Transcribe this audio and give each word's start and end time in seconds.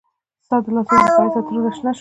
ستا 0.45 0.55
د 0.63 0.65
لاسونو 0.75 1.05
د 1.05 1.09
ښایست 1.15 1.37
عطرونه 1.39 1.69
شنه 1.75 1.77
شوه 1.79 1.89